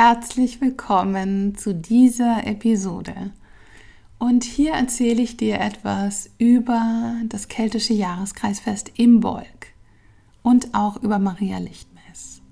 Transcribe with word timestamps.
herzlich 0.00 0.60
willkommen 0.60 1.56
zu 1.56 1.74
dieser 1.74 2.46
Episode. 2.46 3.32
Und 4.20 4.44
hier 4.44 4.74
erzähle 4.74 5.20
ich 5.20 5.36
dir 5.36 5.58
etwas 5.58 6.30
über 6.38 7.16
das 7.28 7.48
keltische 7.48 7.94
Jahreskreisfest 7.94 8.92
Imbolg 8.96 9.74
und 10.44 10.72
auch 10.72 11.02
über 11.02 11.18
Maria 11.18 11.58
Lichtmess. 11.58 12.42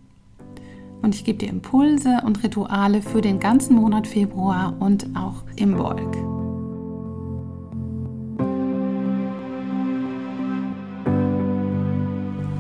Und 1.03 1.15
ich 1.15 1.23
gebe 1.23 1.39
dir 1.39 1.49
Impulse 1.49 2.21
und 2.25 2.43
Rituale 2.43 3.01
für 3.01 3.21
den 3.21 3.39
ganzen 3.39 3.77
Monat 3.77 4.09
Februar 4.09 4.75
und 4.81 5.07
auch 5.15 5.45
Imbolg. 5.55 6.17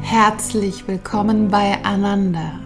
Herzlich 0.03 0.87
willkommen 0.87 1.49
bei 1.49 1.85
Ananda 1.85 2.66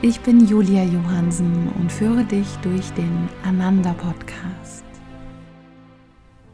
Ich 0.00 0.20
bin 0.20 0.46
Julia 0.46 0.84
Johansen 0.84 1.70
und 1.70 1.90
führe 1.90 2.24
dich 2.24 2.46
durch 2.62 2.88
den 2.92 3.28
Ananda 3.42 3.94
Podcast. 3.94 4.84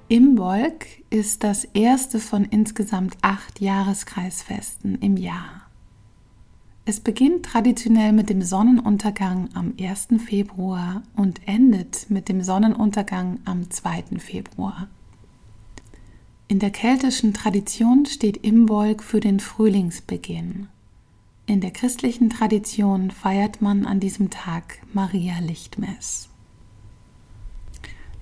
Imbolg 0.09 0.87
ist 1.11 1.45
das 1.45 1.65
erste 1.65 2.21
von 2.21 2.47
insgesamt 2.47 3.19
acht 3.21 3.61
Jahreskreisfesten 3.61 4.95
im 5.03 5.19
Jahr. 5.19 5.69
Es 6.87 7.01
beginnt 7.01 7.45
traditionell 7.45 8.15
mit 8.15 8.31
dem 8.31 8.41
Sonnenuntergang 8.41 9.51
am 9.53 9.75
1. 9.79 10.09
Februar 10.27 11.03
und 11.15 11.43
endet 11.45 12.09
mit 12.09 12.31
dem 12.31 12.43
Sonnenuntergang 12.43 13.41
am 13.45 13.71
2. 13.71 14.05
Februar. 14.21 14.89
In 16.49 16.61
der 16.61 16.71
keltischen 16.71 17.35
Tradition 17.35 18.07
steht 18.07 18.39
Imbolg 18.39 19.03
für 19.03 19.21
den 19.21 19.39
Frühlingsbeginn. 19.39 20.69
In 21.47 21.61
der 21.61 21.73
christlichen 21.73 22.31
Tradition 22.31 23.11
feiert 23.11 23.61
man 23.61 23.85
an 23.85 24.01
diesem 24.01 24.31
Tag 24.31 24.79
Maria 24.95 25.41
Lichtmess. 25.41 26.31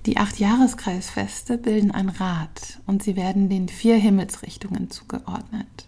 Die 0.05 0.17
acht 0.17 0.39
Jahreskreisfeste 0.39 1.57
bilden 1.57 1.91
ein 1.91 2.09
Rad 2.09 2.81
und 2.85 3.01
sie 3.01 3.15
werden 3.15 3.47
den 3.47 3.69
vier 3.69 3.95
Himmelsrichtungen 3.95 4.89
zugeordnet. 4.89 5.87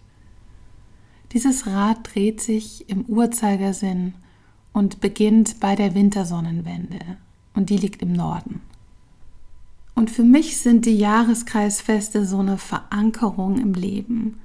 Dieses 1.32 1.66
Rad 1.66 2.14
dreht 2.14 2.40
sich 2.40 2.88
im 2.88 3.04
Uhrzeigersinn 3.04 4.14
und 4.72 5.00
beginnt 5.00 5.60
bei 5.60 5.76
der 5.76 5.94
Wintersonnenwende 5.94 7.18
und 7.54 7.68
die 7.68 7.76
liegt 7.76 8.00
im 8.00 8.14
Norden. 8.14 8.62
Und 9.94 10.10
für 10.10 10.24
mich 10.24 10.56
sind 10.56 10.86
die 10.86 10.96
Jahreskreisfeste 10.96 12.24
so 12.24 12.38
eine 12.38 12.56
Verankerung 12.56 13.58
im 13.58 13.74
Leben 13.74 14.38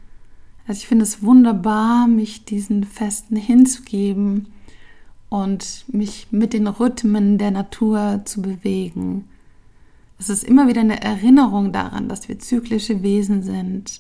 also 0.72 0.80
ich 0.80 0.88
finde 0.88 1.04
es 1.04 1.22
wunderbar, 1.22 2.08
mich 2.08 2.46
diesen 2.46 2.86
Festen 2.86 3.36
hinzugeben 3.36 4.54
und 5.28 5.84
mich 5.90 6.28
mit 6.32 6.54
den 6.54 6.66
Rhythmen 6.66 7.38
der 7.38 7.52
Natur 7.52 8.22
zu 8.24 8.42
bewegen. 8.42 9.28
Es 10.18 10.30
ist 10.30 10.46
immer 10.46 10.70
wieder 10.70 10.80
eine 10.80 11.02
Erinnerung 11.02 11.74
daran, 11.74 12.08
dass 12.08 12.30
wir 12.30 12.40
zyklische 12.40 13.04
Wesen 13.04 13.44
sind 13.44 14.00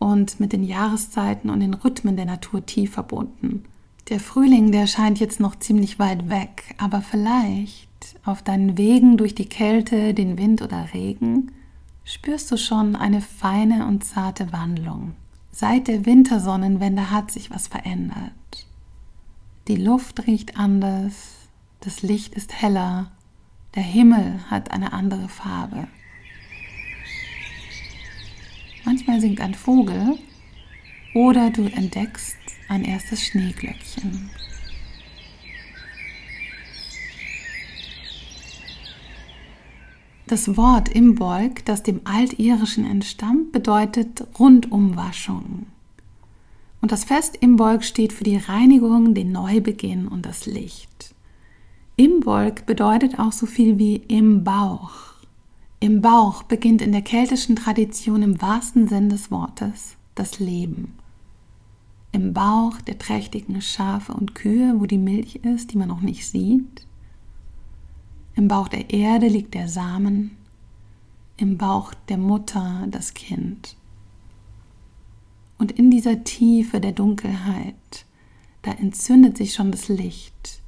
und 0.00 0.40
mit 0.40 0.52
den 0.52 0.64
Jahreszeiten 0.64 1.50
und 1.50 1.60
den 1.60 1.74
Rhythmen 1.74 2.16
der 2.16 2.26
Natur 2.26 2.66
tief 2.66 2.94
verbunden. 2.94 3.62
Der 4.08 4.18
Frühling, 4.18 4.72
der 4.72 4.88
scheint 4.88 5.20
jetzt 5.20 5.38
noch 5.38 5.56
ziemlich 5.60 6.00
weit 6.00 6.28
weg, 6.28 6.74
aber 6.78 7.00
vielleicht 7.00 8.16
auf 8.24 8.42
deinen 8.42 8.76
Wegen 8.76 9.18
durch 9.18 9.36
die 9.36 9.48
Kälte, 9.48 10.14
den 10.14 10.36
Wind 10.36 10.62
oder 10.62 10.88
Regen 10.92 11.52
spürst 12.02 12.50
du 12.50 12.56
schon 12.56 12.96
eine 12.96 13.20
feine 13.20 13.86
und 13.86 14.02
zarte 14.02 14.52
Wandlung. 14.52 15.14
Seit 15.60 15.88
der 15.88 16.06
Wintersonnenwende 16.06 17.10
hat 17.10 17.32
sich 17.32 17.50
was 17.50 17.66
verändert. 17.66 18.68
Die 19.66 19.74
Luft 19.74 20.24
riecht 20.28 20.56
anders, 20.56 21.48
das 21.80 22.02
Licht 22.02 22.32
ist 22.32 22.62
heller, 22.62 23.10
der 23.74 23.82
Himmel 23.82 24.38
hat 24.48 24.70
eine 24.70 24.92
andere 24.92 25.28
Farbe. 25.28 25.88
Manchmal 28.84 29.20
singt 29.20 29.40
ein 29.40 29.54
Vogel 29.54 30.16
oder 31.12 31.50
du 31.50 31.64
entdeckst 31.64 32.36
ein 32.68 32.84
erstes 32.84 33.24
Schneeglöckchen. 33.24 34.30
Das 40.28 40.58
Wort 40.58 40.90
Imbolg, 40.90 41.64
das 41.64 41.82
dem 41.82 42.02
Altirischen 42.04 42.84
entstammt, 42.84 43.50
bedeutet 43.50 44.26
Rundumwaschung. 44.38 45.64
Und 46.82 46.92
das 46.92 47.04
Fest 47.04 47.38
Imbolg 47.40 47.82
steht 47.82 48.12
für 48.12 48.24
die 48.24 48.36
Reinigung, 48.36 49.14
den 49.14 49.32
Neubeginn 49.32 50.06
und 50.06 50.26
das 50.26 50.44
Licht. 50.44 51.14
Imbolg 51.96 52.66
bedeutet 52.66 53.18
auch 53.18 53.32
so 53.32 53.46
viel 53.46 53.78
wie 53.78 53.96
im 53.96 54.44
Bauch. 54.44 55.14
Im 55.80 56.02
Bauch 56.02 56.42
beginnt 56.42 56.82
in 56.82 56.92
der 56.92 57.00
keltischen 57.00 57.56
Tradition 57.56 58.20
im 58.20 58.42
wahrsten 58.42 58.86
Sinn 58.86 59.08
des 59.08 59.30
Wortes 59.30 59.96
das 60.14 60.40
Leben. 60.40 60.92
Im 62.12 62.34
Bauch 62.34 62.78
der 62.82 62.98
trächtigen 62.98 63.62
Schafe 63.62 64.12
und 64.12 64.34
Kühe, 64.34 64.74
wo 64.76 64.84
die 64.84 64.98
Milch 64.98 65.36
ist, 65.36 65.72
die 65.72 65.78
man 65.78 65.88
noch 65.88 66.02
nicht 66.02 66.26
sieht, 66.26 66.86
im 68.38 68.46
Bauch 68.46 68.68
der 68.68 68.90
Erde 68.90 69.26
liegt 69.26 69.54
der 69.54 69.66
Samen, 69.68 70.36
im 71.36 71.58
Bauch 71.58 71.92
der 72.08 72.18
Mutter 72.18 72.86
das 72.88 73.12
Kind. 73.14 73.74
Und 75.58 75.72
in 75.72 75.90
dieser 75.90 76.22
Tiefe 76.22 76.80
der 76.80 76.92
Dunkelheit, 76.92 78.06
da 78.62 78.70
entzündet 78.70 79.36
sich 79.36 79.54
schon 79.54 79.72
das 79.72 79.88
Licht, 79.88 80.60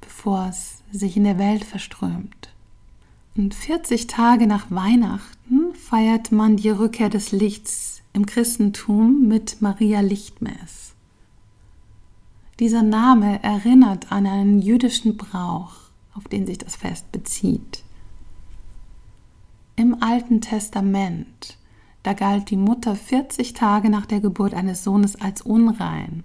bevor 0.00 0.48
es 0.48 0.82
sich 0.90 1.18
in 1.18 1.24
der 1.24 1.38
Welt 1.38 1.64
verströmt. 1.64 2.48
Und 3.36 3.54
40 3.54 4.06
Tage 4.06 4.46
nach 4.46 4.70
Weihnachten 4.70 5.74
feiert 5.74 6.32
man 6.32 6.56
die 6.56 6.70
Rückkehr 6.70 7.10
des 7.10 7.30
Lichts 7.30 8.00
im 8.14 8.24
Christentum 8.24 9.28
mit 9.28 9.60
Maria 9.60 10.00
Lichtmess. 10.00 10.94
Dieser 12.58 12.82
Name 12.82 13.42
erinnert 13.42 14.10
an 14.10 14.26
einen 14.26 14.60
jüdischen 14.60 15.18
Brauch, 15.18 15.87
auf 16.18 16.24
den 16.24 16.46
sich 16.46 16.58
das 16.58 16.74
Fest 16.74 17.10
bezieht. 17.12 17.84
Im 19.76 20.02
Alten 20.02 20.40
Testament, 20.40 21.56
da 22.02 22.12
galt 22.12 22.50
die 22.50 22.56
Mutter 22.56 22.96
40 22.96 23.52
Tage 23.52 23.88
nach 23.88 24.04
der 24.04 24.20
Geburt 24.20 24.52
eines 24.52 24.82
Sohnes 24.82 25.20
als 25.20 25.42
unrein, 25.42 26.24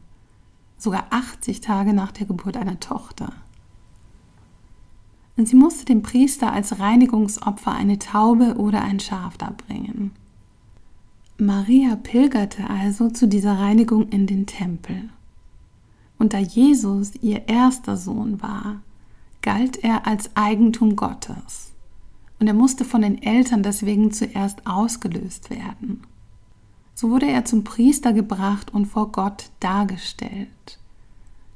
sogar 0.80 1.06
80 1.12 1.62
Tage 1.62 1.94
nach 1.94 2.12
der 2.12 2.26
Geburt 2.26 2.58
einer 2.58 2.80
Tochter. 2.80 3.32
Und 5.38 5.48
sie 5.48 5.56
musste 5.56 5.86
dem 5.86 6.02
Priester 6.02 6.52
als 6.52 6.80
Reinigungsopfer 6.80 7.72
eine 7.72 8.00
Taube 8.00 8.56
oder 8.58 8.82
ein 8.82 9.00
Schaf 9.00 9.38
darbringen. 9.38 10.12
Maria 11.38 11.96
pilgerte 11.96 12.68
also 12.68 13.10
zu 13.10 13.28
dieser 13.28 13.60
Reinigung 13.60 14.10
in 14.10 14.26
den 14.26 14.48
Tempel. 14.48 15.10
Und 16.18 16.34
da 16.34 16.40
Jesus 16.40 17.14
ihr 17.22 17.48
erster 17.48 17.98
Sohn 17.98 18.42
war, 18.42 18.82
galt 19.44 19.84
er 19.84 20.08
als 20.08 20.32
Eigentum 20.36 20.96
Gottes. 20.96 21.74
Und 22.40 22.48
er 22.48 22.56
musste 22.56 22.84
von 22.84 23.04
den 23.04 23.22
Eltern 23.22 23.62
deswegen 23.62 24.12
zuerst 24.12 24.66
ausgelöst 24.66 25.52
werden. 25.52 26.02
So 26.96 27.12
wurde 27.12 27.28
er 27.28 27.46
zum 27.46 27.64
Priester 27.64 28.14
gebracht 28.14 28.74
und 28.74 28.88
vor 28.88 29.12
Gott 29.12 29.52
dargestellt. 29.60 30.80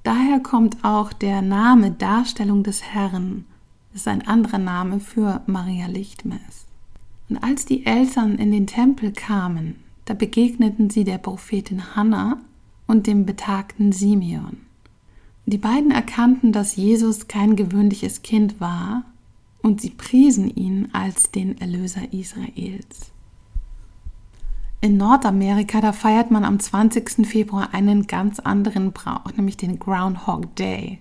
Daher 0.04 0.40
kommt 0.40 0.84
auch 0.84 1.12
der 1.12 1.42
Name 1.42 1.92
Darstellung 1.92 2.64
des 2.64 2.84
Herrn, 2.84 3.46
das 3.92 4.02
ist 4.02 4.08
ein 4.08 4.28
anderer 4.28 4.60
Name 4.60 5.00
für 5.00 5.42
Maria 5.48 5.88
Lichtmess. 5.88 6.68
Und 7.30 7.38
als 7.38 7.66
die 7.66 7.86
Eltern 7.86 8.38
in 8.38 8.52
den 8.52 8.68
Tempel 8.68 9.12
kamen, 9.12 9.76
da 10.06 10.14
begegneten 10.14 10.90
sie 10.90 11.04
der 11.04 11.18
Prophetin 11.18 11.96
Hannah 11.96 12.38
und 12.86 13.08
dem 13.08 13.26
betagten 13.26 13.92
Simeon. 13.92 14.67
Die 15.50 15.58
beiden 15.58 15.92
erkannten, 15.92 16.52
dass 16.52 16.76
Jesus 16.76 17.30
kein 17.30 17.56
gewöhnliches 17.56 18.22
Kind 18.22 18.60
war 18.60 19.06
und 19.62 19.80
sie 19.80 19.92
priesen 19.92 20.54
ihn 20.54 20.90
als 20.92 21.32
den 21.32 21.58
Erlöser 21.62 22.12
Israels. 22.12 23.14
In 24.82 24.98
Nordamerika, 24.98 25.80
da 25.80 25.94
feiert 25.94 26.32
man 26.32 26.44
am 26.44 26.60
20. 26.60 27.26
Februar 27.26 27.74
einen 27.74 28.08
ganz 28.08 28.40
anderen 28.40 28.92
Brauch, 28.92 29.32
nämlich 29.38 29.56
den 29.56 29.80
Groundhog 29.80 30.54
Day. 30.58 31.00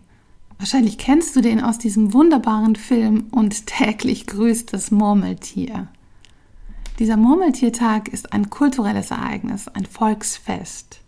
Wahrscheinlich 0.58 0.96
kennst 0.96 1.34
du 1.34 1.40
den 1.40 1.60
aus 1.60 1.78
diesem 1.78 2.12
wunderbaren 2.12 2.76
Film 2.76 3.24
und 3.32 3.66
täglich 3.66 4.28
grüßt 4.28 4.72
das 4.72 4.92
Murmeltier. 4.92 5.88
Dieser 7.00 7.16
Murmeltiertag 7.16 8.06
ist 8.10 8.32
ein 8.32 8.48
kulturelles 8.48 9.10
Ereignis, 9.10 9.66
ein 9.66 9.86
Volksfest. 9.86 11.00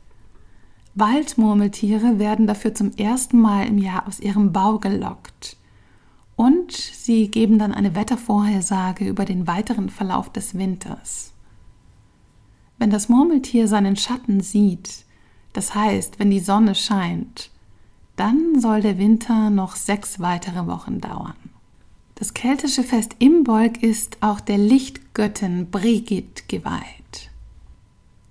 Waldmurmeltiere 0.99 2.19
werden 2.19 2.47
dafür 2.47 2.75
zum 2.75 2.93
ersten 2.97 3.41
Mal 3.41 3.67
im 3.67 3.79
Jahr 3.79 4.06
aus 4.06 4.21
ihrem 4.21 4.53
Bau 4.53 4.79
gelockt. 4.79 5.56
Und 6.37 6.73
sie 6.73 7.29
geben 7.29 7.59
dann 7.59 7.73
eine 7.73 7.95
Wettervorhersage 7.95 9.06
über 9.09 9.25
den 9.25 9.47
weiteren 9.47 9.91
Verlauf 9.91 10.31
des 10.31 10.56
Winters. 10.56 11.33
Wenn 12.79 12.91
das 12.91 13.09
Murmeltier 13.09 13.67
seinen 13.67 13.97
Schatten 13.97 14.41
sieht, 14.41 15.05
das 15.53 15.75
heißt, 15.75 16.19
wenn 16.19 16.31
die 16.31 16.41
Sonne 16.41 16.75
scheint, 16.75 17.50
dann 18.15 18.61
soll 18.61 18.81
der 18.81 18.99
Winter 18.99 19.50
noch 19.50 19.77
sechs 19.77 20.21
weitere 20.21 20.67
Wochen 20.67 21.00
dauern. 21.00 21.35
Das 22.15 22.35
keltische 22.35 22.83
Fest 22.83 23.17
Imbolg 23.21 23.83
ist 23.83 24.19
auch 24.21 24.41
der 24.41 24.59
Lichtgöttin 24.59 25.71
Brigid 25.71 26.49
geweiht. 26.49 27.31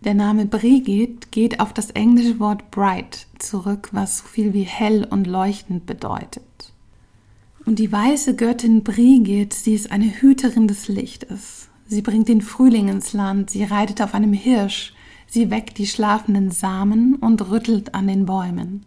Der 0.07 0.13
Name 0.13 0.45
Brigid 0.45 1.33
geht 1.33 1.59
auf 1.59 1.73
das 1.73 1.89
englische 1.89 2.39
Wort 2.39 2.71
bright 2.71 3.27
zurück, 3.39 3.89
was 3.91 4.19
so 4.19 4.23
viel 4.23 4.53
wie 4.53 4.63
hell 4.63 5.03
und 5.03 5.27
leuchtend 5.27 5.85
bedeutet. 5.85 6.71
Und 7.65 7.77
die 7.77 7.91
weiße 7.91 8.37
Göttin 8.37 8.85
Brigid, 8.85 9.53
sie 9.53 9.73
ist 9.73 9.91
eine 9.91 10.05
Hüterin 10.05 10.69
des 10.69 10.87
Lichtes. 10.87 11.67
Sie 11.87 12.01
bringt 12.01 12.29
den 12.29 12.39
Frühling 12.39 12.87
ins 12.87 13.11
Land, 13.11 13.49
sie 13.49 13.65
reitet 13.65 14.01
auf 14.01 14.13
einem 14.13 14.31
Hirsch, 14.31 14.93
sie 15.27 15.51
weckt 15.51 15.77
die 15.77 15.87
schlafenden 15.87 16.51
Samen 16.51 17.15
und 17.15 17.49
rüttelt 17.49 17.93
an 17.93 18.07
den 18.07 18.25
Bäumen. 18.25 18.85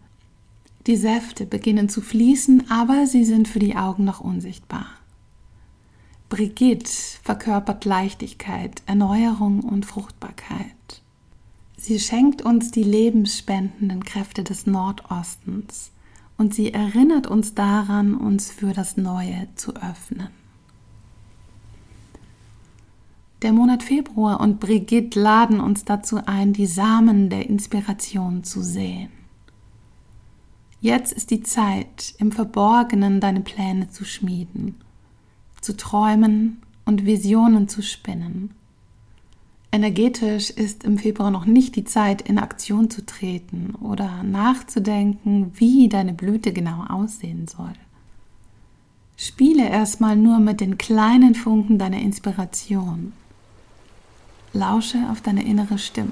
Die 0.87 0.97
Säfte 0.97 1.45
beginnen 1.45 1.87
zu 1.87 2.01
fließen, 2.01 2.71
aber 2.71 3.05
sie 3.05 3.25
sind 3.25 3.47
für 3.47 3.59
die 3.59 3.75
Augen 3.75 4.05
noch 4.05 4.21
unsichtbar. 4.21 4.87
Brigitte 6.29 6.89
verkörpert 7.21 7.85
Leichtigkeit, 7.85 8.81
Erneuerung 8.87 9.59
und 9.59 9.85
Fruchtbarkeit. 9.85 11.00
Sie 11.83 11.99
schenkt 11.99 12.43
uns 12.43 12.69
die 12.69 12.83
lebensspendenden 12.83 14.05
Kräfte 14.05 14.43
des 14.43 14.67
Nordostens 14.67 15.91
und 16.37 16.53
sie 16.53 16.71
erinnert 16.71 17.25
uns 17.25 17.55
daran, 17.55 18.13
uns 18.13 18.51
für 18.51 18.71
das 18.71 18.97
Neue 18.97 19.47
zu 19.55 19.75
öffnen. 19.75 20.27
Der 23.41 23.51
Monat 23.51 23.81
Februar 23.81 24.41
und 24.41 24.59
Brigitte 24.59 25.19
laden 25.19 25.59
uns 25.59 25.83
dazu 25.83 26.19
ein, 26.23 26.53
die 26.53 26.67
Samen 26.67 27.31
der 27.31 27.49
Inspiration 27.49 28.43
zu 28.43 28.61
sehen. 28.61 29.09
Jetzt 30.81 31.11
ist 31.13 31.31
die 31.31 31.41
Zeit, 31.41 32.13
im 32.19 32.31
Verborgenen 32.31 33.19
deine 33.19 33.41
Pläne 33.41 33.89
zu 33.89 34.05
schmieden, 34.05 34.75
zu 35.61 35.75
träumen 35.75 36.61
und 36.85 37.07
Visionen 37.07 37.67
zu 37.67 37.81
spinnen. 37.81 38.51
Energetisch 39.73 40.49
ist 40.49 40.83
im 40.83 40.97
Februar 40.97 41.31
noch 41.31 41.45
nicht 41.45 41.77
die 41.77 41.85
Zeit, 41.85 42.21
in 42.21 42.39
Aktion 42.39 42.89
zu 42.89 43.05
treten 43.05 43.73
oder 43.81 44.21
nachzudenken, 44.21 45.53
wie 45.55 45.87
deine 45.87 46.11
Blüte 46.11 46.51
genau 46.51 46.83
aussehen 46.89 47.47
soll. 47.47 47.71
Spiele 49.15 49.69
erstmal 49.69 50.17
nur 50.17 50.39
mit 50.39 50.59
den 50.59 50.77
kleinen 50.77 51.35
Funken 51.35 51.79
deiner 51.79 51.99
Inspiration. 51.99 53.13
Lausche 54.51 54.97
auf 55.09 55.21
deine 55.21 55.45
innere 55.45 55.77
Stimme. 55.77 56.11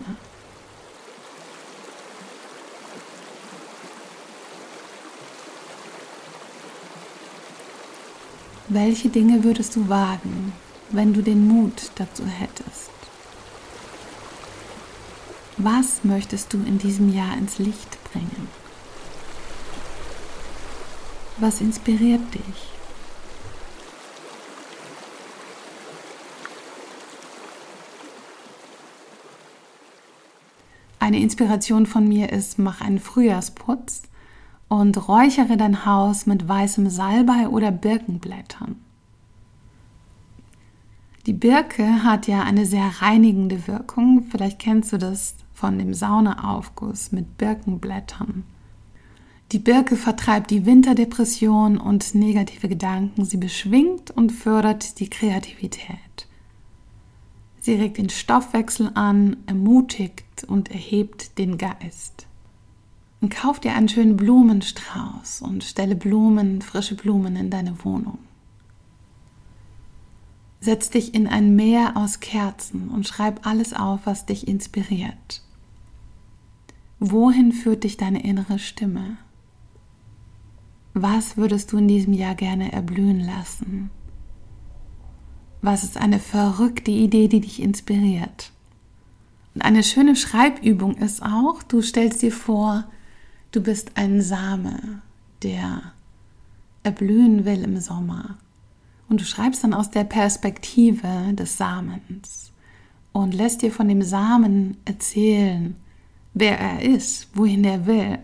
Welche 8.70 9.10
Dinge 9.10 9.44
würdest 9.44 9.76
du 9.76 9.90
wagen, 9.90 10.54
wenn 10.92 11.12
du 11.12 11.22
den 11.22 11.46
Mut 11.46 11.92
dazu 11.96 12.24
hättest? 12.26 12.99
Was 15.62 16.06
möchtest 16.06 16.54
du 16.54 16.58
in 16.60 16.78
diesem 16.78 17.14
Jahr 17.14 17.38
ins 17.38 17.60
Licht 17.60 18.02
bringen? 18.14 18.48
Was 21.38 21.60
inspiriert 21.60 22.34
dich? 22.34 22.72
Eine 30.98 31.20
Inspiration 31.20 31.86
von 31.86 32.08
mir 32.08 32.32
ist, 32.32 32.58
mach 32.58 32.80
einen 32.80 33.00
Frühjahrsputz 33.00 34.04
und 34.70 35.10
räuchere 35.10 35.58
dein 35.58 35.86
Haus 35.86 36.26
mit 36.26 36.48
weißem 36.48 36.90
Salbei 36.90 37.50
oder 37.50 37.72
Birkenblättern. 37.72 38.78
Die 41.26 41.34
Birke 41.34 42.04
hat 42.04 42.28
ja 42.28 42.44
eine 42.44 42.66
sehr 42.66 43.02
reinigende 43.02 43.68
Wirkung. 43.68 44.26
Vielleicht 44.30 44.60
kennst 44.60 44.94
du 44.94 44.98
das 44.98 45.36
von 45.54 45.78
dem 45.78 45.94
Saunaaufguss 45.94 47.12
mit 47.12 47.38
Birkenblättern. 47.38 48.46
Die 49.52 49.60
Birke 49.60 49.96
vertreibt 49.96 50.52
die 50.52 50.66
Winterdepression 50.66 51.78
und 51.78 52.16
negative 52.16 52.70
Gedanken. 52.70 53.26
Sie 53.26 53.38
beschwingt 53.38 54.12
und 54.12 54.32
fördert 54.32 55.00
die 55.00 55.10
Kreativität. 55.10 56.28
Sie 57.60 57.74
regt 57.74 57.98
den 57.98 58.10
Stoffwechsel 58.10 58.92
an, 58.94 59.38
ermutigt 59.48 60.46
und 60.48 60.72
erhebt 60.72 61.38
den 61.38 61.58
Geist. 61.58 62.28
Und 63.22 63.32
kauf 63.32 63.60
dir 63.60 63.74
einen 63.74 63.90
schönen 63.90 64.16
Blumenstrauß 64.16 65.42
und 65.42 65.64
stelle 65.64 65.96
Blumen, 65.96 66.62
frische 66.62 66.96
Blumen 66.96 67.36
in 67.36 67.50
deine 67.50 67.84
Wohnung. 67.84 68.20
Setz 70.60 70.90
dich 70.90 71.14
in 71.14 71.28
ein 71.28 71.56
Meer 71.56 71.96
aus 71.96 72.20
Kerzen 72.20 72.90
und 72.90 73.08
schreib 73.08 73.46
alles 73.46 73.74
auf, 73.74 74.02
was 74.06 74.26
dich 74.26 74.48
inspiriert. 74.48 75.42
Wohin 77.00 77.54
führt 77.54 77.86
dich 77.86 77.96
deine 77.96 78.24
innere 78.24 78.60
Stimme? 78.60 79.18
Was 80.94 81.38
würdest 81.38 81.72
du 81.72 81.78
in 81.78 81.88
diesem 81.88 82.14
Jahr 82.14 82.36
gerne 82.36 82.74
erblühen 82.74 83.22
lassen? 83.22 83.90
Was 85.62 85.84
ist 85.84 85.98
eine 85.98 86.20
verrückte 86.20 86.92
Idee, 86.92 87.30
die 87.30 87.40
dich 87.40 87.62
inspiriert? 87.62 88.52
Und 89.56 89.62
eine 89.62 89.84
schöne 89.84 90.16
Schreibübung 90.16 90.98
ist 90.98 91.24
auch, 91.24 91.64
du 91.64 91.82
stellst 91.82 92.22
dir 92.22 92.34
vor, 92.34 92.86
Du 93.52 93.62
bist 93.62 93.94
ein 93.96 94.22
Same, 94.22 95.02
der 95.42 95.82
erblühen 96.84 97.46
will 97.46 97.64
im 97.64 97.80
Sommer. 97.80 98.38
Und 99.10 99.22
du 99.22 99.26
schreibst 99.26 99.64
dann 99.64 99.74
aus 99.74 99.90
der 99.90 100.04
Perspektive 100.04 101.34
des 101.34 101.58
Samens 101.58 102.52
und 103.12 103.34
lässt 103.34 103.64
dir 103.64 103.72
von 103.72 103.88
dem 103.88 104.04
Samen 104.04 104.78
erzählen, 104.86 105.76
wer 106.34 106.60
er 106.60 106.84
ist, 106.84 107.28
wohin 107.34 107.64
er 107.64 107.88
will, 107.88 108.20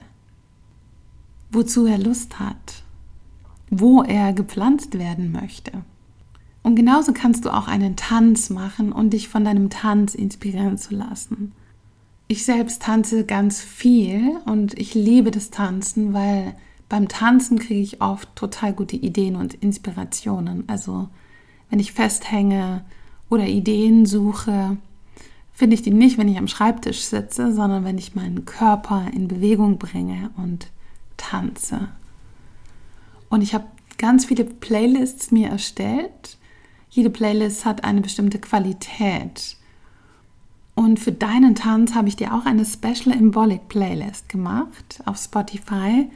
wozu 1.52 1.88
er 1.88 1.98
Lust 1.98 2.40
hat, 2.40 2.84
wo 3.70 4.04
er 4.04 4.32
gepflanzt 4.34 4.98
werden 5.00 5.32
möchte. 5.32 5.72
Und 6.62 6.76
genauso 6.76 7.14
kannst 7.14 7.46
du 7.46 7.52
auch 7.52 7.68
einen 7.68 7.96
Tanz 7.96 8.50
machen 8.50 8.92
und 8.92 9.12
dich 9.12 9.28
von 9.28 9.44
deinem 9.44 9.70
Tanz 9.70 10.16
inspirieren 10.16 10.78
zu 10.78 10.96
lassen. 10.96 11.52
Ich 12.28 12.44
selbst 12.44 12.82
tanze 12.82 13.24
ganz 13.24 13.62
viel 13.62 14.38
und 14.46 14.78
ich 14.80 14.96
liebe 14.96 15.30
das 15.30 15.52
Tanzen, 15.52 16.14
weil 16.14 16.56
beim 16.90 17.08
Tanzen 17.08 17.60
kriege 17.60 17.82
ich 17.82 18.02
oft 18.02 18.36
total 18.36 18.74
gute 18.74 18.96
Ideen 18.96 19.36
und 19.36 19.54
Inspirationen. 19.56 20.64
Also 20.68 21.10
wenn 21.70 21.80
ich 21.80 21.94
festhänge 21.94 22.86
oder 23.30 23.48
Ideen 23.48 24.06
suche, 24.06 24.78
finde 25.54 25.76
ich 25.76 25.82
die 25.82 25.92
nicht, 25.92 26.18
wenn 26.18 26.28
ich 26.28 26.38
am 26.38 26.48
Schreibtisch 26.48 27.02
sitze, 27.02 27.54
sondern 27.54 27.84
wenn 27.86 27.98
ich 27.98 28.16
meinen 28.16 28.46
Körper 28.46 29.08
in 29.14 29.28
Bewegung 29.28 29.78
bringe 29.78 30.30
und 30.38 30.68
tanze. 31.18 31.90
Und 33.30 33.42
ich 33.42 33.54
habe 33.54 33.66
ganz 33.98 34.26
viele 34.26 34.46
Playlists 34.46 35.32
mir 35.32 35.50
erstellt. 35.50 36.38
Jede 36.90 37.10
Playlist 37.10 37.66
hat 37.66 37.84
eine 37.84 38.02
bestimmte 38.02 38.40
Qualität. 38.40 39.58
Und 40.76 41.00
für 41.00 41.14
deinen 41.14 41.56
Tanz 41.56 41.96
habe 41.96 42.10
ich 42.10 42.18
dir 42.18 42.34
auch 42.34 42.46
eine 42.46 42.66
Special 42.66 43.16
Embolic 43.16 43.70
Playlist 43.70 44.30
gemacht 44.30 45.02
auf 45.06 45.18
Spotify. 45.18 46.10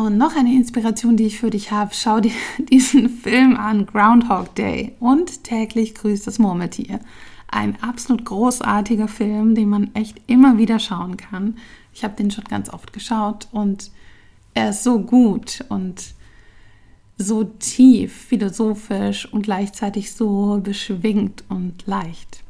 Und 0.00 0.16
noch 0.16 0.34
eine 0.34 0.54
Inspiration, 0.54 1.18
die 1.18 1.26
ich 1.26 1.38
für 1.38 1.50
dich 1.50 1.72
habe, 1.72 1.90
schau 1.92 2.20
dir 2.20 2.32
diesen 2.70 3.10
Film 3.10 3.54
an, 3.54 3.84
Groundhog 3.84 4.54
Day 4.54 4.94
und 4.98 5.44
täglich 5.44 5.94
grüßt 5.94 6.26
das 6.26 6.38
Murmeltier. 6.38 7.00
Ein 7.48 7.76
absolut 7.82 8.24
großartiger 8.24 9.08
Film, 9.08 9.54
den 9.54 9.68
man 9.68 9.94
echt 9.94 10.22
immer 10.26 10.56
wieder 10.56 10.78
schauen 10.78 11.18
kann. 11.18 11.58
Ich 11.92 12.02
habe 12.02 12.16
den 12.16 12.30
schon 12.30 12.44
ganz 12.44 12.72
oft 12.72 12.94
geschaut 12.94 13.48
und 13.52 13.90
er 14.54 14.70
ist 14.70 14.84
so 14.84 15.00
gut 15.00 15.66
und 15.68 16.14
so 17.18 17.44
tief, 17.44 18.10
philosophisch 18.10 19.30
und 19.30 19.42
gleichzeitig 19.42 20.14
so 20.14 20.62
beschwingt 20.62 21.44
und 21.50 21.86
leicht. 21.86 22.42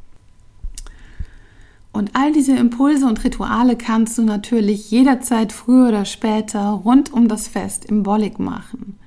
Und 1.93 2.11
all 2.15 2.33
diese 2.33 2.57
Impulse 2.57 3.07
und 3.07 3.25
Rituale 3.25 3.77
kannst 3.77 4.17
du 4.17 4.23
natürlich 4.23 4.91
jederzeit 4.91 5.53
früher 5.53 5.89
oder 5.89 6.05
später 6.05 6.69
rund 6.71 7.13
um 7.13 7.27
das 7.27 7.49
Fest 7.49 7.85
im 7.85 8.03
Bollig 8.03 8.39
machen. 8.39 8.99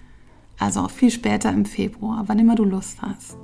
Also 0.60 0.82
auch 0.82 0.92
viel 0.92 1.12
später 1.12 1.52
im 1.52 1.66
Februar, 1.66 2.24
wann 2.28 2.40
immer 2.40 2.56
du 2.56 2.66
Lust 2.66 3.02
hast. 3.02 3.38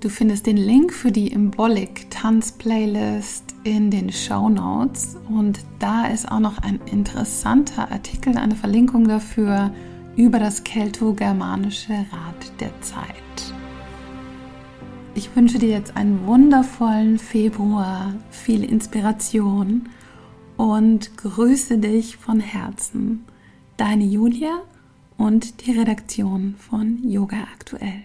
Du 0.00 0.10
findest 0.10 0.46
den 0.46 0.58
Link 0.58 0.92
für 0.92 1.10
die 1.10 1.28
Imbolic 1.28 2.10
Tanz 2.10 2.52
Playlist 2.52 3.54
in 3.64 3.90
den 3.90 4.12
Show 4.12 4.50
Notes 4.50 5.16
und 5.30 5.60
da 5.78 6.06
ist 6.08 6.30
auch 6.30 6.40
noch 6.40 6.58
ein 6.58 6.78
interessanter 6.92 7.90
Artikel, 7.90 8.36
eine 8.36 8.54
Verlinkung 8.54 9.08
dafür 9.08 9.72
über 10.14 10.38
das 10.38 10.62
kelto-germanische 10.62 11.94
Rad 11.94 12.60
der 12.60 12.78
Zeit. 12.82 13.53
Ich 15.16 15.34
wünsche 15.36 15.60
dir 15.60 15.68
jetzt 15.68 15.96
einen 15.96 16.26
wundervollen 16.26 17.20
Februar, 17.20 18.14
viel 18.30 18.64
Inspiration 18.64 19.88
und 20.56 21.16
grüße 21.16 21.78
dich 21.78 22.16
von 22.16 22.40
Herzen. 22.40 23.24
Deine 23.76 24.04
Julia 24.04 24.62
und 25.16 25.64
die 25.64 25.78
Redaktion 25.78 26.56
von 26.58 27.08
Yoga 27.08 27.36
Aktuell. 27.54 28.02